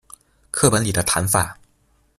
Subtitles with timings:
[0.51, 1.59] 課本裡的談法